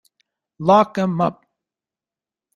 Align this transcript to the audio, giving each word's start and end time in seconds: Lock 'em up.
Lock 0.69 0.97
'em 0.97 1.21
up. 1.27 1.45